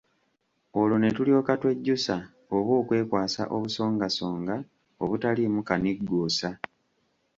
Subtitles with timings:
[0.79, 2.15] Olwo ne tulyoka twejjusa
[2.55, 4.55] oba okwekwasa obusongasonga
[5.03, 6.49] obutaliimu kanigguusa.